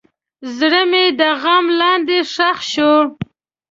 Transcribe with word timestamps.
زړه 0.57 0.81
مې 0.91 1.05
د 1.19 1.21
غم 1.41 1.65
لاندې 1.79 2.17
ښخ 2.33 2.57
شو. 2.71 2.93